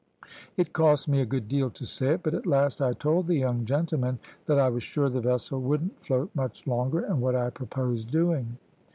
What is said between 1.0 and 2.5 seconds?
me a good deal to say it, but at